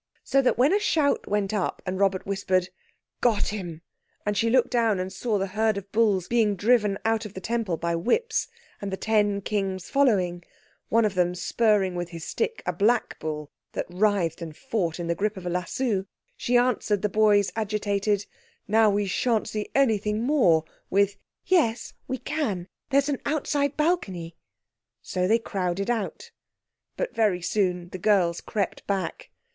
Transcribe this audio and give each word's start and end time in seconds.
So 0.23 0.41
that 0.41 0.57
when 0.57 0.73
a 0.73 0.79
shout 0.79 1.27
went 1.27 1.53
up 1.53 1.79
and 1.85 1.99
Robert 1.99 2.25
whispered, 2.25 2.69
"Got 3.21 3.49
him," 3.49 3.83
and 4.25 4.35
she 4.35 4.49
looked 4.49 4.71
down 4.71 4.99
and 4.99 5.13
saw 5.13 5.37
the 5.37 5.45
herd 5.53 5.77
of 5.77 5.91
bulls 5.91 6.27
being 6.27 6.55
driven 6.55 6.97
out 7.05 7.23
of 7.23 7.35
the 7.35 7.39
Temple 7.39 7.77
by 7.77 7.95
whips, 7.95 8.47
and 8.81 8.89
the 8.91 8.97
ten 8.97 9.41
Kings 9.41 9.91
following, 9.91 10.43
one 10.89 11.05
of 11.05 11.13
them 11.13 11.35
spurring 11.35 11.93
with 11.93 12.09
his 12.09 12.23
stick 12.25 12.63
a 12.65 12.73
black 12.73 13.19
bull 13.19 13.51
that 13.73 13.85
writhed 13.91 14.41
and 14.41 14.57
fought 14.57 14.99
in 14.99 15.05
the 15.05 15.13
grip 15.13 15.37
of 15.37 15.45
a 15.45 15.51
lasso, 15.51 16.07
she 16.35 16.57
answered 16.57 17.03
the 17.03 17.07
boy's 17.07 17.51
agitated, 17.55 18.25
"Now 18.67 18.89
we 18.89 19.05
shan't 19.05 19.49
see 19.49 19.69
anything 19.75 20.23
more," 20.23 20.65
with— 20.89 21.15
"Yes 21.45 21.93
we 22.07 22.17
can, 22.17 22.67
there's 22.89 23.09
an 23.09 23.21
outside 23.23 23.77
balcony." 23.77 24.35
So 25.03 25.27
they 25.27 25.37
crowded 25.37 25.91
out. 25.91 26.31
But 26.97 27.13
very 27.13 27.43
soon 27.43 27.89
the 27.89 27.99
girls 27.99 28.41
crept 28.41 28.87
back. 28.87 29.29